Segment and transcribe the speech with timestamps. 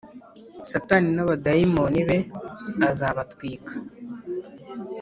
[0.71, 2.17] satani n'abadayimoni be
[2.89, 3.73] azabatwika